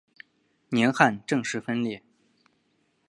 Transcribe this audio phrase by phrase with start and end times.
[0.69, 2.01] 宁汉正式分裂。